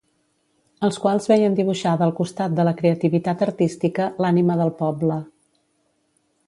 Els 0.87 0.95
quals 1.03 1.29
veien 1.31 1.57
dibuixada 1.59 2.07
al 2.07 2.15
costat 2.21 2.57
de 2.61 2.65
la 2.69 2.73
creativitat 2.81 3.45
artística, 3.49 4.09
l’ànima 4.25 4.61
del 4.63 4.77
poble. 4.83 5.19